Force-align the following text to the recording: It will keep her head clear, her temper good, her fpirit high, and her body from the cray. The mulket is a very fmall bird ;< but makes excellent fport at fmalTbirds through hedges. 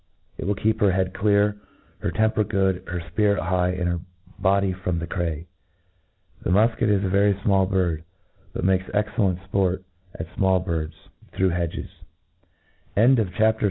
It 0.39 0.45
will 0.47 0.55
keep 0.55 0.79
her 0.79 0.91
head 0.93 1.13
clear, 1.13 1.57
her 1.99 2.09
temper 2.09 2.43
good, 2.43 2.83
her 2.87 2.99
fpirit 3.13 3.37
high, 3.37 3.69
and 3.73 3.87
her 3.87 3.99
body 4.39 4.73
from 4.73 4.97
the 4.97 5.05
cray. 5.05 5.45
The 6.43 6.49
mulket 6.49 6.89
is 6.89 7.03
a 7.03 7.07
very 7.07 7.35
fmall 7.35 7.69
bird 7.69 8.03
;< 7.69 8.03
but 8.53 8.63
makes 8.65 8.89
excellent 8.95 9.37
fport 9.53 9.83
at 10.15 10.27
fmalTbirds 10.35 10.93
through 11.33 11.49
hedges. 11.49 11.89